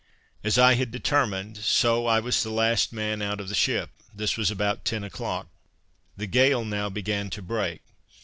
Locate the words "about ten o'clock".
4.49-5.45